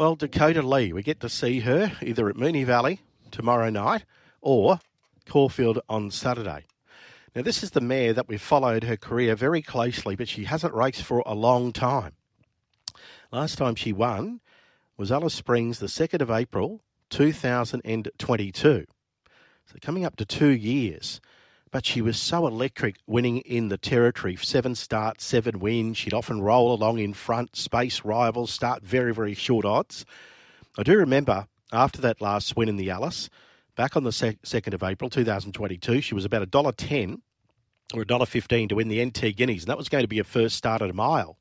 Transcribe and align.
Well, 0.00 0.16
Dakota 0.16 0.62
Lee, 0.62 0.94
we 0.94 1.02
get 1.02 1.20
to 1.20 1.28
see 1.28 1.60
her 1.60 1.92
either 2.00 2.30
at 2.30 2.36
Moonee 2.36 2.64
Valley 2.64 3.00
tomorrow 3.30 3.68
night 3.68 4.06
or 4.40 4.80
Caulfield 5.28 5.80
on 5.90 6.10
Saturday. 6.10 6.64
Now, 7.36 7.42
this 7.42 7.62
is 7.62 7.72
the 7.72 7.82
mare 7.82 8.14
that 8.14 8.26
we've 8.26 8.40
followed 8.40 8.84
her 8.84 8.96
career 8.96 9.34
very 9.34 9.60
closely, 9.60 10.16
but 10.16 10.26
she 10.26 10.44
hasn't 10.44 10.72
raced 10.72 11.02
for 11.02 11.22
a 11.26 11.34
long 11.34 11.70
time. 11.70 12.14
Last 13.30 13.58
time 13.58 13.74
she 13.74 13.92
won 13.92 14.40
was 14.96 15.12
Alice 15.12 15.34
Springs, 15.34 15.80
the 15.80 15.86
2nd 15.86 16.22
of 16.22 16.30
April, 16.30 16.80
2022. 17.10 18.86
So 19.66 19.74
coming 19.82 20.06
up 20.06 20.16
to 20.16 20.24
two 20.24 20.48
years. 20.48 21.20
But 21.72 21.86
she 21.86 22.00
was 22.00 22.20
so 22.20 22.46
electric 22.46 22.96
winning 23.06 23.38
in 23.38 23.68
the 23.68 23.78
territory. 23.78 24.36
Seven 24.36 24.74
starts, 24.74 25.24
seven 25.24 25.60
wins. 25.60 25.98
She'd 25.98 26.14
often 26.14 26.42
roll 26.42 26.72
along 26.72 26.98
in 26.98 27.14
front, 27.14 27.54
space 27.54 28.04
rivals, 28.04 28.50
start 28.50 28.82
very, 28.82 29.14
very 29.14 29.34
short 29.34 29.64
odds. 29.64 30.04
I 30.76 30.82
do 30.82 30.96
remember 30.96 31.46
after 31.72 32.00
that 32.00 32.20
last 32.20 32.56
win 32.56 32.68
in 32.68 32.76
the 32.76 32.90
Alice, 32.90 33.30
back 33.76 33.96
on 33.96 34.04
the 34.04 34.10
2nd 34.10 34.74
of 34.74 34.82
April 34.82 35.08
2022, 35.08 36.00
she 36.00 36.14
was 36.14 36.24
about 36.24 36.48
$1.10 36.50 37.20
or 37.94 38.04
$1.15 38.04 38.68
to 38.68 38.74
win 38.74 38.88
the 38.88 39.04
NT 39.04 39.36
Guineas. 39.36 39.62
And 39.62 39.70
that 39.70 39.78
was 39.78 39.88
going 39.88 40.04
to 40.04 40.08
be 40.08 40.18
her 40.18 40.24
first 40.24 40.56
start 40.56 40.82
at 40.82 40.90
a 40.90 40.94
mile. 40.94 41.38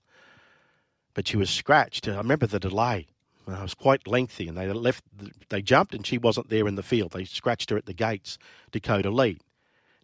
But 1.14 1.28
she 1.28 1.38
was 1.38 1.50
scratched. 1.50 2.08
I 2.08 2.18
remember 2.18 2.48
the 2.48 2.60
delay. 2.60 3.08
Uh, 3.48 3.54
it 3.54 3.62
was 3.62 3.74
quite 3.74 4.08
lengthy, 4.08 4.48
and 4.48 4.56
they 4.56 4.72
left. 4.72 5.04
They 5.50 5.62
jumped, 5.64 5.96
and 5.96 6.06
she 6.06 6.20
wasn't 6.20 6.50
there 6.50 6.68
in 6.68 6.76
the 6.76 6.84
field. 6.84 7.12
They 7.12 7.26
scratched 7.26 7.72
her 7.72 7.78
at 7.78 7.88
the 7.88 7.94
gates. 7.94 8.38
Dakota 8.72 9.10
Lee. 9.10 9.40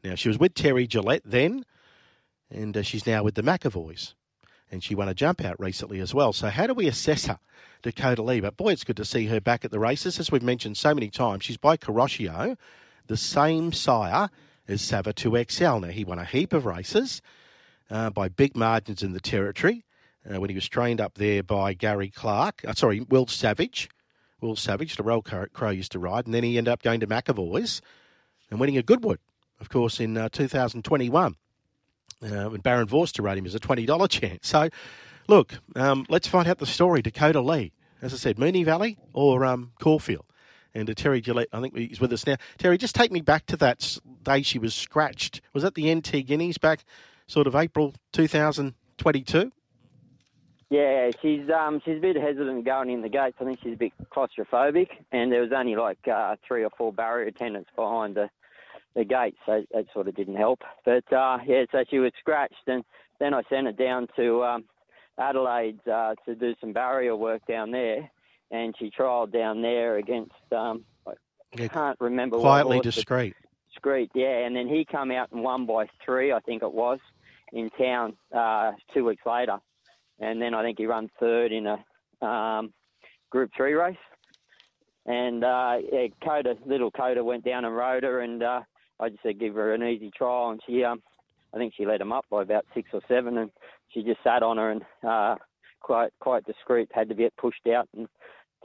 Now 0.05 0.14
she 0.14 0.30
was 0.30 0.38
with 0.38 0.54
Terry 0.54 0.88
Gillett 0.88 1.23
then, 1.26 1.66
and 2.52 2.77
uh, 2.77 2.84
she's 2.84 3.08
now 3.08 3.23
with 3.23 3.34
the 3.34 3.41
McEvoys, 3.41 4.14
and 4.72 4.84
she 4.84 4.94
won 4.94 5.09
a 5.09 5.16
jump 5.16 5.44
out 5.44 5.59
recently 5.59 6.00
as 6.00 6.14
well. 6.14 6.31
So 6.31 6.50
how 6.50 6.68
do 6.68 6.76
we 6.76 6.88
assess 6.88 7.26
her, 7.26 7.40
Dakota 7.81 8.22
Lee? 8.22 8.40
But 8.40 8.55
boy, 8.55 8.73
it's 8.73 8.84
good 8.84 8.98
to 8.98 9.05
see 9.05 9.26
her 9.26 9.41
back 9.41 9.66
at 9.66 9.72
the 9.72 9.80
races. 9.80 10.20
As 10.20 10.31
we've 10.31 10.44
mentioned 10.44 10.78
so 10.78 10.94
many 10.94 11.09
times, 11.09 11.44
she's 11.44 11.58
by 11.58 11.76
Caroccio, 11.76 12.56
the 13.08 13.17
same 13.17 13.72
sire 13.72 14.30
as 14.67 14.84
Savatoxl. 14.84 15.81
Now 15.81 15.88
he 15.88 16.06
won 16.06 16.19
a 16.19 16.25
heap 16.25 16.53
of 16.53 16.67
races 16.67 17.23
uh, 17.90 18.12
by 18.12 18.28
big 18.28 18.56
margins 18.56 19.02
in 19.02 19.14
the 19.14 19.19
territory 19.19 19.86
uh, 20.30 20.40
when 20.40 20.52
he 20.52 20.56
was 20.56 20.69
trained 20.69 21.02
up 21.02 21.16
there 21.16 21.42
by 21.42 21.73
Gary 21.73 22.12
Clark. 22.12 22.64
Uh, 22.64 22.73
sorry, 22.73 23.00
Will 23.00 23.25
Savage. 23.25 23.90
Will 24.40 24.56
Savage, 24.56 24.97
the 24.97 25.03
Royal 25.03 25.23
Crow 25.23 25.72
used 25.72 25.94
to 25.94 26.00
ride, 26.00 26.28
and 26.28 26.34
then 26.36 26.44
he 26.44 26.59
ended 26.59 26.72
up 26.72 26.84
going 26.84 27.00
to 27.00 27.08
McEvoy's 27.08 27.81
and 28.52 28.59
winning 28.59 28.78
a 28.78 28.84
Goodwood, 28.84 29.17
of 29.59 29.70
course, 29.70 30.00
in 30.00 30.17
uh, 30.17 30.30
2021. 30.30 31.36
Uh, 32.22 32.45
when 32.45 32.61
Barend 32.61 32.88
Vorster 32.88 33.23
rode 33.23 33.38
him 33.38 33.45
as 33.45 33.53
a 33.53 33.59
$20 33.59 34.09
chance. 34.09 34.47
So, 34.47 34.70
look, 35.28 35.56
um, 35.75 36.06
let's 36.09 36.28
find 36.28 36.47
out 36.47 36.59
the 36.59 36.66
story. 36.66 37.02
Dakota 37.02 37.42
Lee, 37.42 37.73
as 38.02 38.14
I 38.14 38.17
said, 38.17 38.38
Moonee 38.38 38.64
Valley 38.64 38.97
or 39.14 39.45
um, 39.45 39.73
Caulfield. 39.80 40.25
And 40.73 40.89
uh, 40.89 40.94
Terry 40.94 41.22
Gillett, 41.22 41.47
I 41.53 41.62
think 41.62 41.78
he's 41.78 42.00
with 42.00 42.12
us 42.14 42.25
now. 42.25 42.38
Terry, 42.58 42.78
just 42.78 42.95
take 42.95 43.12
me 43.12 43.22
back 43.22 43.45
to 43.47 43.58
that 43.58 44.00
day 44.23 44.42
she 44.42 44.59
was 44.59 44.73
scratched. 44.73 45.42
Was 45.53 45.64
that 45.64 45.75
the 45.75 45.94
NT 45.94 46.25
Guineas 46.25 46.58
back 46.58 46.84
sort 47.28 47.47
of 47.47 47.56
April 47.56 47.94
2022? 48.14 49.52
Yeah, 50.69 51.12
she's 51.22 51.47
um 51.50 51.80
she's 51.86 51.97
a 51.97 52.02
bit 52.02 52.16
hesitant 52.16 52.66
going 52.66 52.90
in 52.90 53.02
the 53.02 53.09
gates. 53.09 53.38
I 53.40 53.44
think 53.44 53.59
she's 53.62 53.73
a 53.73 53.78
bit 53.78 53.94
claustrophobic, 54.12 54.90
and 55.12 55.31
there 55.31 55.42
was 55.42 55.52
only 55.56 55.75
like 55.75 56.00
uh, 56.08 56.36
three 56.45 56.64
or 56.64 56.72
four 56.75 56.92
barrier 56.92 57.28
attendants 57.28 57.69
behind 57.75 58.16
the 58.16 58.30
the 58.95 59.03
gates, 59.03 59.38
so 59.45 59.63
that 59.73 59.85
sort 59.93 60.07
of 60.07 60.15
didn't 60.15 60.35
help. 60.35 60.61
But 60.83 61.11
uh, 61.11 61.39
yeah, 61.45 61.65
so 61.71 61.83
she 61.89 61.99
was 61.99 62.11
scratched, 62.19 62.67
and 62.67 62.83
then 63.19 63.33
I 63.33 63.41
sent 63.49 63.67
her 63.67 63.73
down 63.73 64.07
to 64.15 64.43
um, 64.43 64.65
Adelaide 65.19 65.79
uh, 65.88 66.15
to 66.25 66.35
do 66.35 66.55
some 66.61 66.73
barrier 66.73 67.16
work 67.16 67.41
down 67.47 67.71
there, 67.71 68.09
and 68.51 68.73
she 68.77 68.91
trialled 68.91 69.33
down 69.33 69.61
there 69.61 69.97
against 69.97 70.31
um, 70.51 70.85
I 71.07 71.13
yeah, 71.57 71.67
can't 71.67 71.99
remember 71.99 72.39
quietly 72.39 72.79
discreet. 72.79 73.35
Discreet, 73.73 74.11
yeah, 74.16 74.45
and 74.45 74.55
then 74.55 74.67
he 74.67 74.85
come 74.85 75.11
out 75.11 75.31
and 75.31 75.43
won 75.43 75.66
by 75.66 75.88
three, 76.03 76.31
I 76.31 76.39
think 76.39 76.63
it 76.63 76.73
was, 76.73 77.00
in 77.51 77.69
town 77.72 78.13
uh, 78.34 78.72
two 78.94 79.03
weeks 79.05 79.25
later 79.25 79.59
and 80.19 80.41
then 80.41 80.53
I 80.53 80.63
think 80.63 80.78
he 80.78 80.85
ran 80.85 81.09
third 81.19 81.51
in 81.51 81.67
a 81.67 82.25
um, 82.25 82.73
Group 83.29 83.51
Three 83.55 83.73
race. 83.73 83.97
And 85.05 85.44
uh, 85.44 85.78
yeah, 85.91 86.07
Coda, 86.23 86.55
little 86.66 86.91
Coda 86.91 87.23
went 87.23 87.45
down 87.45 87.66
and 87.66 87.75
rode 87.75 88.03
her, 88.03 88.22
and 88.22 88.41
uh, 88.41 88.61
I 89.00 89.09
just 89.09 89.23
said 89.23 89.39
give 89.39 89.56
her 89.56 89.73
an 89.73 89.83
easy 89.83 90.11
trial, 90.16 90.50
and 90.50 90.61
she, 90.67 90.83
um, 90.83 91.01
I 91.53 91.57
think 91.57 91.73
she 91.75 91.85
led 91.85 92.01
him 92.01 92.11
up 92.11 92.25
by 92.29 92.41
about 92.41 92.66
six 92.73 92.89
or 92.94 93.01
seven, 93.07 93.38
and 93.38 93.51
she 93.89 94.03
just 94.03 94.23
sat 94.23 94.44
on 94.44 94.57
her 94.57 94.72
and 94.72 94.81
uh, 95.07 95.35
quite 95.81 96.11
quite 96.19 96.45
discreet, 96.45 96.89
had 96.94 97.09
to 97.09 97.16
get 97.16 97.35
pushed 97.38 97.67
out 97.67 97.88
and 97.95 98.07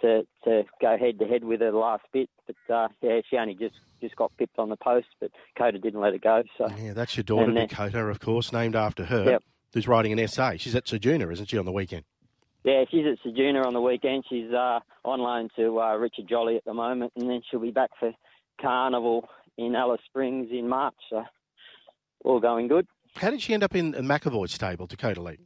to 0.03 0.23
to 0.45 0.65
go 0.81 0.97
head 0.97 1.19
to 1.19 1.27
head 1.27 1.45
with 1.45 1.61
her 1.61 1.71
the 1.71 1.79
last 1.79 2.05
bit. 2.13 2.31
But 2.47 2.75
uh, 2.75 2.89
yeah, 3.03 3.21
she 3.29 3.37
only 3.37 3.55
just 3.55 3.77
just 4.01 4.17
got 4.17 4.33
pipped 4.39 4.59
on 4.59 4.69
the 4.69 4.77
post, 4.77 5.09
but 5.21 5.31
Coda 5.59 5.79
didn't 5.79 6.01
let 6.01 6.13
her 6.13 6.19
go. 6.19 6.43
So 6.59 6.69
yeah, 6.79 6.93
that's 6.93 7.17
your 7.17 7.25
daughter, 7.25 7.53
Dakota, 7.53 8.07
of 8.07 8.21
course, 8.21 8.53
named 8.53 8.77
after 8.77 9.05
her. 9.05 9.25
Yep 9.25 9.43
who's 9.73 9.89
riding 9.89 10.19
an 10.19 10.29
SA. 10.29 10.55
She's 10.57 10.75
at 10.75 10.87
Ceduna, 10.87 11.33
isn't 11.33 11.47
she, 11.47 11.59
on 11.59 11.65
the 11.65 11.73
weekend? 11.73 12.05
Yeah, 12.65 12.85
she's 12.91 13.05
at 13.07 13.19
Ceduna 13.25 13.65
on 13.65 13.73
the 13.73 13.81
weekend. 13.81 14.25
She's 14.29 14.53
uh, 14.53 14.81
on 15.05 15.21
loan 15.21 15.49
to 15.57 15.81
uh, 15.81 15.97
Richard 15.97 16.27
Jolly 16.29 16.57
at 16.57 16.65
the 16.65 16.75
moment, 16.75 17.13
and 17.17 17.29
then 17.29 17.41
she'll 17.51 17.61
be 17.61 17.71
back 17.71 17.91
for 17.99 18.13
Carnival 18.61 19.29
in 19.61 19.75
Alice 19.75 20.01
Springs 20.07 20.49
in 20.51 20.69
March. 20.69 20.95
So 21.09 21.25
all 22.25 22.41
going 22.41 22.69
good. 22.69 22.87
How 23.17 23.31
did 23.31 23.43
she 23.43 23.55
end 23.55 23.63
up 23.63 23.75
in 23.75 23.93
McEvoy's 23.93 24.53
stable, 24.53 24.87
Dakota 24.87 25.21
Lee? 25.21 25.39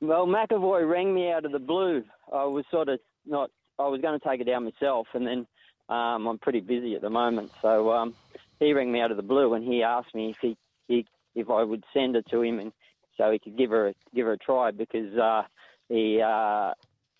Well, 0.00 0.26
McEvoy 0.26 0.88
rang 0.88 1.14
me 1.14 1.30
out 1.30 1.44
of 1.44 1.52
the 1.52 1.58
blue. 1.58 2.04
I 2.32 2.44
was 2.44 2.64
sort 2.70 2.88
of 2.88 2.98
not. 3.26 3.50
I 3.78 3.88
was 3.88 4.00
going 4.00 4.18
to 4.18 4.28
take 4.28 4.40
it 4.40 4.44
down 4.44 4.64
myself, 4.64 5.06
and 5.14 5.26
then 5.26 5.46
um, 5.88 6.26
I'm 6.26 6.38
pretty 6.38 6.60
busy 6.60 6.94
at 6.94 7.02
the 7.02 7.10
moment. 7.10 7.50
So 7.62 7.90
um, 7.90 8.14
he 8.60 8.72
rang 8.72 8.92
me 8.92 9.00
out 9.00 9.10
of 9.10 9.16
the 9.16 9.22
blue, 9.22 9.54
and 9.54 9.64
he 9.64 9.82
asked 9.82 10.14
me 10.14 10.30
if 10.30 10.36
he 10.40 10.56
he 10.88 11.06
if 11.34 11.48
I 11.48 11.62
would 11.62 11.84
send 11.94 12.14
her 12.16 12.22
to 12.22 12.42
him 12.42 12.58
and 12.58 12.72
so 13.16 13.30
he 13.30 13.38
could 13.38 13.56
give 13.56 13.70
her 13.70 13.88
a, 13.88 13.94
give 14.14 14.26
her 14.26 14.32
a 14.32 14.38
try 14.38 14.70
because 14.70 15.16
uh, 15.16 15.42
he 15.88 16.20
uh, 16.20 16.72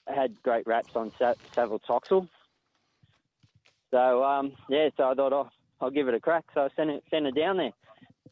had 0.07 0.43
great 0.43 0.67
raps 0.67 0.93
on 0.95 1.13
Sa- 1.19 1.35
Savatoxl. 1.57 2.29
So 3.93 4.25
um, 4.25 4.53
yeah, 4.69 4.89
so 4.97 5.11
I 5.11 5.15
thought 5.15 5.33
oh, 5.33 5.51
I'll 5.81 5.91
give 5.91 6.09
it 6.09 6.15
a 6.15 6.21
crack. 6.21 6.45
So 6.55 6.63
I 6.63 6.69
sent 6.75 6.91
it, 6.91 7.05
sent 7.11 7.27
her 7.27 7.31
down 7.31 7.59
there, 7.59 7.73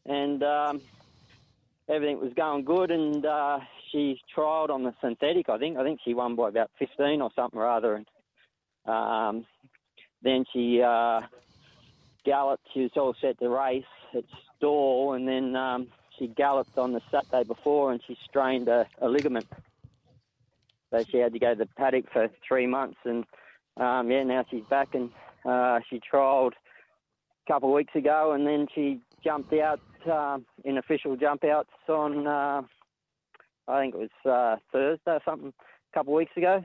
and 0.05 0.43
um, 0.43 0.81
everything 1.87 2.19
was 2.19 2.33
going 2.33 2.65
good. 2.65 2.91
And 2.91 3.25
uh, 3.25 3.59
she 3.91 4.19
trialled 4.35 4.71
on 4.71 4.83
the 4.83 4.93
synthetic. 5.01 5.49
I 5.49 5.57
think 5.57 5.77
I 5.77 5.83
think 5.83 5.99
she 6.03 6.13
won 6.13 6.35
by 6.35 6.49
about 6.49 6.71
15 6.79 7.21
or 7.21 7.29
something 7.35 7.59
or 7.59 7.69
other. 7.69 7.95
And 7.95 8.07
um, 8.85 9.45
then 10.23 10.45
she 10.51 10.81
uh, 10.81 11.21
galloped. 12.25 12.67
She 12.73 12.81
was 12.81 12.91
all 12.95 13.15
set 13.21 13.39
to 13.39 13.49
race 13.49 13.83
at 14.15 14.23
stall, 14.57 15.13
and 15.13 15.27
then 15.27 15.55
um, 15.55 15.87
she 16.17 16.27
galloped 16.27 16.77
on 16.77 16.93
the 16.93 17.01
Saturday 17.11 17.43
before, 17.43 17.91
and 17.91 18.01
she 18.07 18.17
strained 18.27 18.67
a, 18.67 18.87
a, 18.99 19.07
ligament. 19.07 19.47
So 20.91 21.03
she 21.03 21.17
had 21.17 21.33
to 21.33 21.39
go 21.39 21.53
to 21.53 21.55
the 21.55 21.65
paddock 21.77 22.11
for 22.11 22.29
three 22.47 22.67
months, 22.67 22.97
and 23.05 23.25
um, 23.77 24.11
yeah, 24.11 24.23
now 24.23 24.45
she's 24.49 24.65
back, 24.69 24.93
and 24.93 25.09
uh, 25.45 25.79
she 25.89 25.99
trialled 25.99 26.53
a 26.53 27.51
couple 27.51 27.69
of 27.69 27.75
weeks 27.75 27.95
ago, 27.95 28.31
and 28.33 28.45
then 28.45 28.67
she 28.73 28.99
jumped 29.23 29.53
out 29.53 29.79
uh, 30.11 30.39
in 30.63 30.77
official 30.77 31.15
jump 31.15 31.43
outs 31.43 31.69
on, 31.87 32.27
uh, 32.27 32.61
I 33.67 33.79
think 33.79 33.95
it 33.95 33.97
was 33.97 34.31
uh, 34.31 34.57
Thursday 34.71 35.11
or 35.11 35.21
something, 35.25 35.53
a 35.57 35.93
couple 35.97 36.13
of 36.13 36.17
weeks 36.17 36.35
ago, 36.35 36.63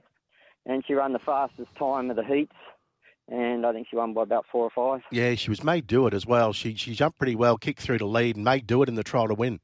and 0.65 0.85
she 0.87 0.95
ran 0.95 1.13
the 1.13 1.19
fastest 1.19 1.75
time 1.79 2.11
of 2.11 2.17
the 2.17 2.25
heats 2.25 2.55
and 3.29 3.67
I 3.67 3.73
think 3.73 3.89
she 3.89 3.97
won 3.97 4.15
by 4.15 4.23
about 4.23 4.47
four 4.51 4.65
or 4.65 4.71
five. 4.71 5.05
Yeah, 5.11 5.35
she 5.35 5.51
was 5.51 5.65
made 5.65 5.87
do 5.87 6.07
it 6.07 6.15
as 6.15 6.27
well. 6.27 6.53
She 6.53 6.75
she 6.75 6.95
jumped 6.95 7.19
pretty 7.19 7.35
well, 7.35 7.57
kicked 7.57 7.81
through 7.81 7.99
to 7.99 8.07
lead, 8.07 8.37
and 8.37 8.45
made 8.45 8.67
do 8.67 8.83
it 8.83 8.89
in 8.89 8.95
the 8.95 9.03
trial 9.03 9.29
to 9.29 9.35
win. 9.35 9.61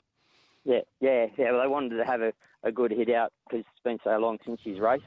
Yeah, 0.64 0.80
yeah, 1.00 1.26
yeah. 1.36 1.52
Well, 1.52 1.62
they 1.62 1.68
wanted 1.68 1.96
to 1.96 2.04
have 2.04 2.22
a, 2.22 2.32
a 2.62 2.72
good 2.72 2.90
hit 2.90 3.10
out 3.10 3.32
because 3.44 3.60
it's 3.60 3.84
been 3.84 3.98
so 4.02 4.16
long 4.18 4.38
since 4.44 4.60
she's 4.62 4.78
raced. 4.78 5.04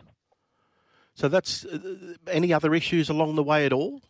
So 1.15 1.29
that's 1.29 1.65
uh, 1.65 2.15
any 2.27 2.53
other 2.53 2.75
issues 2.75 3.09
along 3.09 3.35
the 3.35 3.43
way 3.43 3.65
at 3.65 3.73
all? 3.73 4.01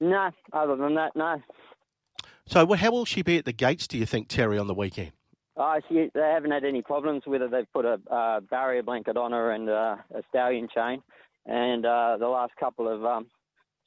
No, 0.00 0.30
other 0.52 0.76
than 0.76 0.94
that, 0.94 1.14
no. 1.16 1.42
So 2.46 2.72
how 2.74 2.90
will 2.90 3.04
she 3.04 3.22
be 3.22 3.36
at 3.38 3.44
the 3.44 3.52
gates? 3.52 3.86
Do 3.86 3.98
you 3.98 4.06
think 4.06 4.28
Terry 4.28 4.58
on 4.58 4.66
the 4.66 4.74
weekend? 4.74 5.12
Oh, 5.56 5.78
she, 5.88 6.10
they 6.14 6.20
haven't 6.20 6.50
had 6.50 6.64
any 6.64 6.82
problems 6.82 7.22
with 7.26 7.40
her. 7.40 7.48
They've 7.48 7.72
put 7.72 7.84
a 7.84 8.00
uh, 8.10 8.40
barrier 8.40 8.82
blanket 8.82 9.16
on 9.16 9.32
her 9.32 9.52
and 9.52 9.68
uh, 9.68 9.96
a 10.14 10.22
stallion 10.28 10.68
chain, 10.74 11.02
and 11.46 11.86
uh, 11.86 12.16
the 12.18 12.26
last 12.26 12.52
couple 12.58 12.88
of 12.88 13.04
um, 13.04 13.26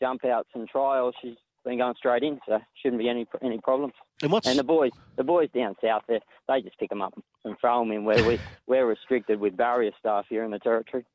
jump 0.02 0.24
outs 0.26 0.50
and 0.54 0.68
trials, 0.68 1.14
she's 1.22 1.36
been 1.66 1.78
going 1.78 1.96
straight 1.98 2.24
in, 2.24 2.40
so 2.48 2.60
shouldn't 2.82 3.02
be 3.02 3.10
any 3.10 3.28
any 3.42 3.60
problems. 3.60 3.94
And 4.22 4.32
what's 4.32 4.48
and 4.48 4.58
the 4.58 4.64
boys, 4.64 4.92
the 5.18 5.26
boys 5.26 5.50
down 5.54 5.76
south 5.84 6.04
there, 6.08 6.20
they 6.48 6.62
just 6.62 6.80
pick 6.80 6.90
them 6.90 7.02
up 7.02 7.14
and 7.44 7.58
throw 7.60 7.80
them 7.80 7.92
in 7.92 8.06
where 8.06 8.24
we 8.24 8.40
we're 8.66 8.88
restricted 8.88 9.40
with 9.42 9.58
barrier 9.58 9.92
staff 10.00 10.26
here 10.30 10.46
in 10.46 10.52
the 10.52 10.60
territory. 10.60 11.06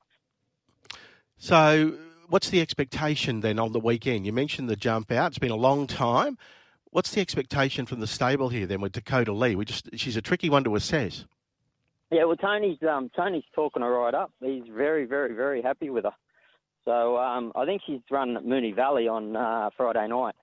So, 1.53 1.95
what's 2.29 2.51
the 2.51 2.61
expectation 2.61 3.41
then 3.41 3.59
on 3.59 3.73
the 3.73 3.81
weekend? 3.81 4.25
You 4.27 4.33
mentioned 4.33 4.71
the 4.71 4.77
jump 4.77 5.11
out; 5.11 5.33
it's 5.33 5.41
been 5.41 5.51
a 5.51 5.57
long 5.57 5.89
time. 5.89 6.39
What's 6.93 7.11
the 7.11 7.21
expectation 7.21 7.85
from 7.85 7.99
the 7.99 8.07
stable 8.07 8.49
here 8.49 8.65
then 8.65 8.81
with 8.81 8.93
Dakota 8.93 9.33
Lee? 9.33 9.57
We 9.57 9.65
just 9.65 9.89
she's 9.97 10.17
a 10.17 10.23
tricky 10.23 10.49
one 10.49 10.63
to 10.63 10.77
assess. 10.77 11.25
Yeah, 12.13 12.27
well, 12.27 12.37
Tony's 12.37 12.79
um, 12.89 13.11
Tony's 13.17 13.43
talking 13.57 13.83
her 13.83 13.91
right 13.91 14.15
up. 14.15 14.31
He's 14.39 14.63
very, 14.73 15.05
very, 15.05 15.35
very 15.35 15.63
happy 15.63 15.91
with 15.91 16.05
her. 16.05 16.15
So 16.85 17.19
um, 17.19 17.51
I 17.57 17.65
think 17.65 17.83
she's 17.85 17.99
run 18.09 18.37
at 18.37 18.45
Moonee 18.45 18.77
Valley 18.77 19.09
on 19.09 19.35
uh, 19.35 19.71
Friday 19.77 20.07
night. 20.07 20.37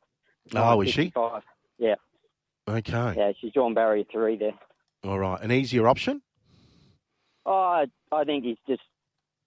Oh, 0.54 0.82
is 0.82 0.90
she? 0.90 1.12
9:55. 1.12 1.42
Yeah, 1.78 1.96
Okay. 2.68 3.14
yeah, 3.16 3.32
she's 3.40 3.54
drawn 3.54 3.74
barrier 3.74 4.04
three 4.12 4.36
there. 4.36 4.52
All 5.06 5.18
right. 5.18 5.42
An 5.42 5.50
easier 5.54 5.88
option? 5.88 6.22
Oh, 7.46 7.54
I, 7.54 7.86
I 8.12 8.26
think 8.26 8.44
he's 8.44 8.58
just 8.68 8.82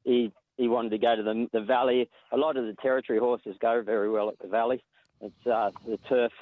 he 0.05 0.33
he 0.62 0.69
wanted 0.69 0.91
to 0.91 0.99
go 0.99 1.17
to 1.17 1.23
the 1.23 1.49
the 1.53 1.61
valley. 1.61 2.09
A 2.31 2.37
lot 2.37 2.56
of 2.56 2.64
the 2.64 2.75
territory 2.81 3.19
horses 3.19 3.56
go 3.61 3.82
very 3.82 4.09
well 4.09 4.29
at 4.29 4.38
the 4.41 4.49
valley. 4.49 4.82
It's 5.20 5.47
uh, 5.47 5.70
the 5.87 5.99
turf 6.09 6.32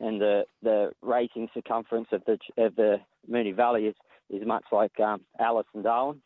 and 0.00 0.20
the 0.20 0.44
the 0.62 0.92
racing 1.02 1.48
circumference 1.52 2.08
of 2.12 2.22
the 2.24 2.38
of 2.56 2.74
the 2.76 2.96
Moonee 3.30 3.54
Valley 3.54 3.86
is 3.86 3.94
is 4.30 4.46
much 4.46 4.64
like 4.72 4.98
um, 5.00 5.20
Alice 5.38 5.66
and 5.74 5.84
Darwin. 5.84 6.20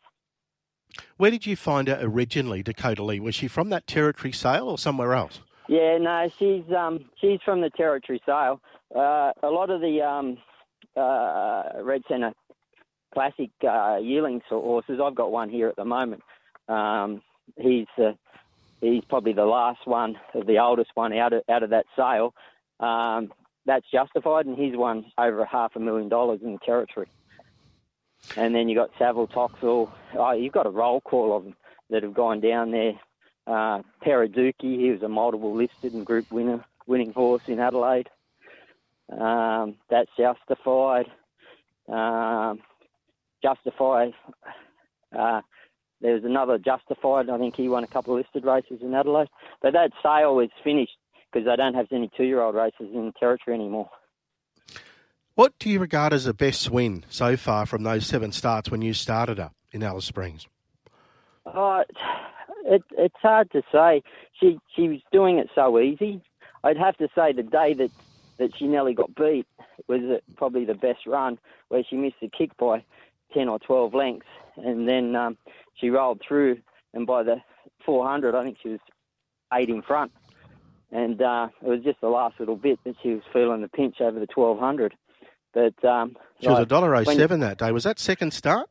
Where 1.17 1.31
did 1.31 1.45
you 1.45 1.55
find 1.55 1.87
her 1.87 1.99
originally, 2.01 2.63
Dakota 2.63 3.03
Lee? 3.03 3.19
Was 3.19 3.35
she 3.35 3.47
from 3.47 3.69
that 3.69 3.87
territory 3.87 4.31
sale 4.31 4.69
or 4.69 4.77
somewhere 4.77 5.13
else? 5.13 5.41
Yeah, 5.67 5.97
no, 5.97 6.29
she's 6.39 6.63
um 6.73 7.05
she's 7.19 7.39
from 7.43 7.61
the 7.61 7.69
territory 7.71 8.21
sale. 8.25 8.61
Uh, 8.95 9.31
a 9.41 9.49
lot 9.49 9.69
of 9.69 9.81
the 9.81 10.01
um 10.01 10.37
uh, 10.95 11.63
Red 11.81 12.03
Centre 12.07 12.33
classic 13.13 13.51
uh, 13.67 13.97
yearling 14.01 14.41
sort 14.49 14.63
horses. 14.63 14.99
I've 15.03 15.15
got 15.15 15.31
one 15.31 15.49
here 15.49 15.67
at 15.67 15.75
the 15.75 15.85
moment. 15.85 16.21
Um, 16.67 17.21
he's 17.57 17.87
uh, 17.97 18.13
he's 18.81 19.03
probably 19.05 19.33
the 19.33 19.45
last 19.45 19.85
one 19.85 20.17
the 20.33 20.59
oldest 20.59 20.91
one 20.95 21.13
out 21.13 21.33
of 21.33 21.43
out 21.49 21.63
of 21.63 21.69
that 21.71 21.85
sale. 21.95 22.33
Um, 22.79 23.31
that's 23.65 23.85
justified, 23.91 24.45
and 24.45 24.57
he's 24.57 24.75
won 24.75 25.05
over 25.17 25.45
half 25.45 25.75
a 25.75 25.79
million 25.79 26.09
dollars 26.09 26.41
in 26.43 26.53
the 26.53 26.59
territory. 26.59 27.07
And 28.35 28.53
then 28.53 28.67
you 28.69 28.75
got 28.75 28.93
Savatoxl. 28.95 29.89
Oh, 30.15 30.31
you've 30.31 30.53
got 30.53 30.65
a 30.65 30.69
roll 30.69 31.01
call 31.01 31.35
of 31.35 31.43
them 31.43 31.55
that 31.89 32.03
have 32.03 32.13
gone 32.13 32.41
down 32.41 32.71
there. 32.71 32.93
Uh, 33.45 33.81
Paraduki, 34.05 34.79
he 34.79 34.91
was 34.91 35.01
a 35.01 35.09
multiple 35.09 35.53
listed 35.53 35.93
and 35.93 36.05
group 36.05 36.31
winner, 36.31 36.63
winning 36.87 37.11
horse 37.13 37.43
in 37.47 37.59
Adelaide. 37.59 38.09
Um, 39.09 39.75
that's 39.89 40.09
justified. 40.17 41.07
Um. 41.87 42.61
Uh, 45.17 45.41
there 46.03 46.13
was 46.13 46.25
another 46.25 46.57
justified. 46.57 47.29
I 47.29 47.37
think 47.37 47.55
he 47.55 47.69
won 47.69 47.85
a 47.85 47.87
couple 47.87 48.13
of 48.13 48.19
listed 48.19 48.45
races 48.45 48.81
in 48.81 48.93
Adelaide. 48.93 49.29
But 49.61 49.71
that 49.73 49.91
sale 50.03 50.39
is 50.39 50.49
finished 50.63 50.97
because 51.31 51.47
they 51.47 51.55
don't 51.55 51.73
have 51.73 51.87
any 51.91 52.11
two-year-old 52.15 52.53
races 52.53 52.89
in 52.93 53.05
the 53.05 53.13
territory 53.17 53.55
anymore. 53.55 53.89
What 55.35 55.57
do 55.57 55.69
you 55.69 55.79
regard 55.79 56.13
as 56.13 56.25
the 56.25 56.33
best 56.33 56.69
win 56.69 57.05
so 57.09 57.37
far 57.37 57.65
from 57.65 57.83
those 57.83 58.05
seven 58.05 58.33
starts 58.33 58.69
when 58.69 58.81
you 58.81 58.93
started 58.93 59.37
her 59.39 59.51
in 59.71 59.81
Alice 59.81 60.05
Springs? 60.05 60.45
Oh, 61.45 61.83
it, 62.65 62.83
it's 62.97 63.15
hard 63.21 63.49
to 63.51 63.63
say. 63.71 64.03
She 64.39 64.59
she 64.75 64.89
was 64.89 64.99
doing 65.11 65.39
it 65.39 65.49
so 65.55 65.79
easy. 65.79 66.21
I'd 66.65 66.77
have 66.77 66.97
to 66.97 67.07
say 67.15 67.31
the 67.31 67.43
day 67.43 67.73
that 67.75 67.91
that 68.39 68.51
she 68.57 68.67
nearly 68.67 68.93
got 68.93 69.15
beat 69.15 69.47
was 69.87 70.01
uh, 70.01 70.17
probably 70.35 70.65
the 70.65 70.75
best 70.75 71.07
run, 71.07 71.39
where 71.69 71.83
she 71.89 71.95
missed 71.95 72.17
the 72.21 72.29
kick 72.29 72.55
by 72.57 72.83
ten 73.33 73.47
or 73.47 73.57
twelve 73.57 73.93
lengths, 73.93 74.27
and 74.57 74.87
then 74.87 75.15
um, 75.15 75.37
she 75.75 75.89
rolled 75.89 76.21
through, 76.27 76.59
and 76.93 77.05
by 77.07 77.23
the 77.23 77.37
400, 77.85 78.35
I 78.35 78.43
think 78.43 78.57
she 78.61 78.69
was 78.69 78.79
eight 79.53 79.69
in 79.69 79.81
front, 79.81 80.11
and 80.91 81.21
uh, 81.21 81.49
it 81.61 81.67
was 81.67 81.81
just 81.83 82.01
the 82.01 82.09
last 82.09 82.39
little 82.39 82.55
bit 82.55 82.79
that 82.85 82.95
she 83.01 83.09
was 83.15 83.23
feeling 83.31 83.61
the 83.61 83.67
pinch 83.67 84.01
over 84.01 84.19
the 84.19 84.27
1200. 84.33 84.93
But 85.53 85.85
um, 85.85 86.15
She 86.41 86.47
was 86.49 86.59
a 86.59 86.65
dollar 86.65 86.95
oh 86.95 87.03
seven 87.03 87.39
that 87.41 87.57
day. 87.59 87.71
Was 87.71 87.83
that 87.83 87.99
second 87.99 88.33
start? 88.33 88.69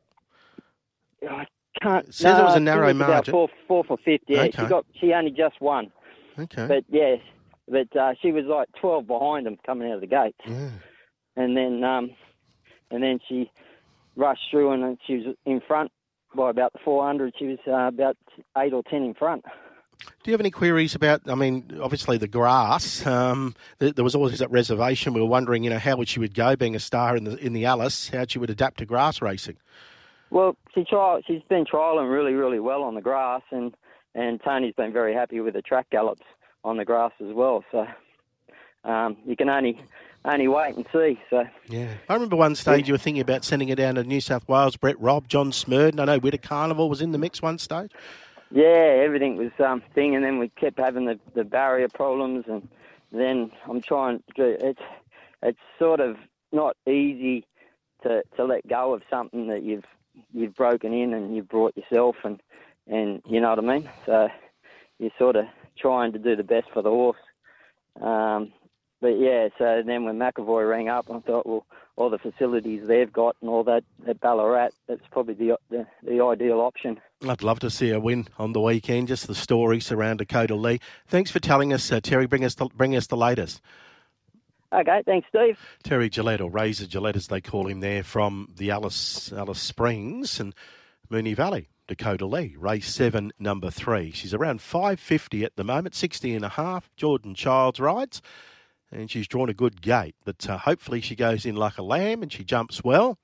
I 1.27 1.45
can't. 1.81 2.07
It 2.09 2.13
says 2.13 2.37
it 2.37 2.43
was 2.43 2.55
a 2.55 2.59
narrow 2.59 2.87
was 2.87 2.95
margin. 2.95 3.31
Fourth, 3.31 3.51
fourth 3.67 3.85
or 3.89 3.97
fifth. 4.03 4.23
Yeah, 4.27 4.41
Okay. 4.43 4.63
she 4.63 4.67
got. 4.67 4.85
She 4.99 5.13
only 5.13 5.31
just 5.31 5.61
won. 5.61 5.91
Okay. 6.37 6.67
But 6.67 6.83
yeah, 6.89 7.15
but 7.69 7.95
uh, 7.95 8.13
she 8.21 8.31
was 8.33 8.45
like 8.45 8.67
12 8.81 9.07
behind 9.07 9.45
them 9.45 9.57
coming 9.65 9.87
out 9.89 9.95
of 9.95 10.01
the 10.01 10.07
gate, 10.07 10.35
yeah. 10.45 10.69
and 11.37 11.55
then 11.55 11.83
um, 11.85 12.11
and 12.91 13.01
then 13.01 13.19
she 13.29 13.49
rushed 14.15 14.41
through 14.51 14.71
and 14.71 14.97
she 15.05 15.17
was 15.17 15.35
in 15.45 15.61
front 15.67 15.91
by 16.35 16.49
about 16.49 16.73
the 16.73 16.79
400. 16.83 17.33
She 17.37 17.45
was 17.45 17.59
uh, 17.67 17.87
about 17.87 18.17
eight 18.57 18.73
or 18.73 18.83
ten 18.83 19.03
in 19.03 19.13
front. 19.13 19.43
Do 20.23 20.31
you 20.31 20.33
have 20.33 20.41
any 20.41 20.51
queries 20.51 20.95
about? 20.95 21.21
I 21.27 21.35
mean, 21.35 21.79
obviously 21.81 22.17
the 22.17 22.27
grass. 22.27 23.05
Um, 23.05 23.55
there, 23.79 23.91
there 23.91 24.03
was 24.03 24.15
always 24.15 24.39
that 24.39 24.51
reservation. 24.51 25.13
We 25.13 25.21
were 25.21 25.27
wondering, 25.27 25.63
you 25.63 25.69
know, 25.69 25.79
how 25.79 25.97
would 25.97 26.09
she 26.09 26.19
would 26.19 26.33
go 26.33 26.55
being 26.55 26.75
a 26.75 26.79
star 26.79 27.15
in 27.15 27.23
the 27.23 27.37
in 27.37 27.53
the 27.53 27.65
Alice? 27.65 28.09
How 28.09 28.25
she 28.27 28.39
would 28.39 28.49
adapt 28.49 28.79
to 28.79 28.85
grass 28.85 29.21
racing? 29.21 29.57
Well, 30.29 30.57
she 30.73 30.83
try, 30.83 31.21
she's 31.27 31.43
been 31.47 31.65
trialling 31.65 32.11
really, 32.11 32.33
really 32.33 32.59
well 32.59 32.83
on 32.83 32.95
the 32.95 33.01
grass, 33.01 33.43
and 33.51 33.75
and 34.15 34.41
Tony's 34.43 34.73
been 34.75 34.91
very 34.91 35.13
happy 35.13 35.39
with 35.39 35.53
the 35.53 35.61
track 35.61 35.89
gallops 35.89 36.25
on 36.63 36.77
the 36.77 36.85
grass 36.85 37.11
as 37.21 37.33
well. 37.33 37.63
So 37.71 37.85
um, 38.83 39.17
you 39.25 39.35
can 39.35 39.49
only 39.49 39.79
only 40.25 40.47
wait 40.47 40.75
and 40.75 40.85
see. 40.93 41.19
So 41.29 41.45
Yeah. 41.67 41.89
I 42.09 42.13
remember 42.13 42.35
one 42.35 42.55
stage 42.55 42.87
you 42.87 42.93
were 42.93 42.97
thinking 42.99 43.21
about 43.21 43.43
sending 43.43 43.67
her 43.69 43.75
down 43.75 43.95
to 43.95 44.03
New 44.03 44.21
South 44.21 44.47
Wales. 44.47 44.75
Brett 44.75 44.99
Robb, 44.99 45.27
John 45.27 45.51
Smurden. 45.51 45.99
I 45.99 46.05
know 46.05 46.17
Witter 46.17 46.37
Carnival 46.37 46.89
was 46.89 47.01
in 47.01 47.11
the 47.11 47.17
mix 47.17 47.41
one 47.41 47.57
stage. 47.57 47.91
Yeah, 48.51 49.01
everything 49.03 49.35
was 49.37 49.51
um, 49.59 49.81
thing, 49.95 50.15
and 50.15 50.23
then 50.23 50.37
we 50.37 50.49
kept 50.49 50.79
having 50.79 51.05
the, 51.05 51.19
the 51.33 51.43
barrier 51.43 51.87
problems, 51.89 52.45
and 52.47 52.67
then 53.11 53.51
I'm 53.67 53.81
trying 53.81 54.21
to. 54.35 54.65
It's 54.65 54.81
it's 55.41 55.59
sort 55.79 55.99
of 55.99 56.17
not 56.51 56.77
easy 56.87 57.47
to 58.03 58.21
to 58.35 58.43
let 58.45 58.67
go 58.67 58.93
of 58.93 59.01
something 59.09 59.47
that 59.47 59.63
you've 59.63 59.85
you've 60.33 60.53
broken 60.53 60.93
in 60.93 61.15
and 61.15 61.35
you've 61.35 61.49
brought 61.49 61.75
yourself, 61.75 62.15
and 62.23 62.39
and 62.87 63.23
you 63.27 63.41
know 63.41 63.49
what 63.49 63.59
I 63.59 63.61
mean. 63.61 63.89
So 64.05 64.29
you're 64.99 65.09
sort 65.17 65.35
of 65.35 65.45
trying 65.77 66.11
to 66.13 66.19
do 66.19 66.35
the 66.35 66.43
best 66.43 66.69
for 66.71 66.83
the 66.83 66.91
horse. 66.91 67.17
Um, 67.99 68.53
but 69.03 69.19
yeah, 69.19 69.49
so 69.57 69.83
then 69.85 70.05
when 70.05 70.17
McEvoy 70.17 70.67
rang 70.67 70.87
up, 70.87 71.11
I 71.11 71.19
thought, 71.19 71.45
well, 71.45 71.65
all 71.97 72.09
the 72.09 72.17
facilities 72.17 72.87
they've 72.87 73.11
got 73.11 73.35
and 73.41 73.49
all 73.49 73.65
that 73.65 73.83
at 74.07 74.21
Ballarat, 74.21 74.69
that's 74.87 75.01
probably 75.11 75.33
the 75.33 75.57
the, 75.69 75.85
the 76.03 76.23
ideal 76.23 76.61
option. 76.61 77.01
I'd 77.27 77.43
love 77.43 77.59
to 77.59 77.69
see 77.69 77.89
her 77.89 77.99
win 77.99 78.29
on 78.39 78.53
the 78.53 78.61
weekend. 78.61 79.09
Just 79.09 79.27
the 79.27 79.35
story 79.35 79.81
surround 79.81 80.19
Dakota 80.19 80.55
Lee. 80.55 80.79
Thanks 81.05 81.31
for 81.31 81.41
telling 81.41 81.73
us, 81.73 81.91
uh, 81.91 81.99
Terry. 81.99 82.27
Bring 82.27 82.45
us 82.45 82.55
the, 82.55 82.67
bring 82.67 82.95
us 82.95 83.07
the 83.07 83.17
latest. 83.17 83.61
Okay, 84.71 85.03
thanks, 85.05 85.27
Steve. 85.27 85.59
Terry 85.83 86.09
Gillett, 86.09 86.39
or 86.39 86.49
Razor 86.49 86.85
Gillett 86.85 87.17
as 87.17 87.27
they 87.27 87.41
call 87.41 87.67
him 87.67 87.81
there, 87.81 88.03
from 88.03 88.53
the 88.55 88.71
Alice 88.71 89.33
Alice 89.33 89.59
Springs 89.59 90.39
and 90.39 90.55
Moonee 91.11 91.35
Valley. 91.35 91.67
Dakota 91.87 92.25
Lee, 92.25 92.55
race 92.57 92.89
seven, 92.89 93.33
number 93.37 93.69
three. 93.69 94.11
She's 94.11 94.33
around 94.33 94.61
550 94.61 95.43
at 95.43 95.57
the 95.57 95.65
moment, 95.65 95.93
60 95.93 96.33
and 96.33 96.45
a 96.45 96.49
half. 96.49 96.89
Jordan 96.95 97.35
Childs 97.35 97.81
rides, 97.81 98.21
and 98.93 99.09
she's 99.09 99.27
drawn 99.27 99.49
a 99.49 99.53
good 99.53 99.81
gate. 99.81 100.15
But 100.23 100.49
uh, 100.49 100.57
hopefully 100.57 101.01
she 101.01 101.15
goes 101.15 101.45
in 101.45 101.55
like 101.55 101.77
a 101.77 101.83
lamb 101.83 102.21
and 102.21 102.31
she 102.31 102.43
jumps 102.43 102.83
well 102.83 103.17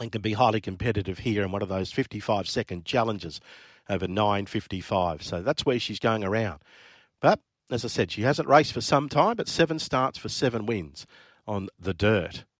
and 0.00 0.10
can 0.10 0.22
be 0.22 0.32
highly 0.32 0.60
competitive 0.60 1.20
here 1.20 1.44
in 1.44 1.52
one 1.52 1.62
of 1.62 1.68
those 1.68 1.92
55 1.92 2.48
second 2.48 2.84
challenges 2.84 3.40
over 3.88 4.06
9.55. 4.06 5.22
So 5.22 5.42
that's 5.42 5.64
where 5.64 5.78
she's 5.78 5.98
going 5.98 6.24
around. 6.24 6.60
But 7.20 7.40
as 7.70 7.84
I 7.84 7.88
said, 7.88 8.10
she 8.10 8.22
hasn't 8.22 8.48
raced 8.48 8.72
for 8.72 8.80
some 8.80 9.08
time, 9.08 9.36
but 9.36 9.48
seven 9.48 9.78
starts 9.78 10.18
for 10.18 10.28
seven 10.28 10.66
wins 10.66 11.06
on 11.46 11.68
the 11.78 11.94
dirt. 11.94 12.44